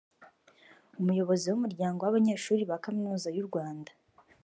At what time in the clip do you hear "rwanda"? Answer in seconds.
3.49-3.91